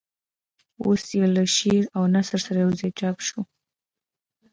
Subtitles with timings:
[0.83, 3.41] اوس یې له شعر او نثر سره یوځای چاپ شو.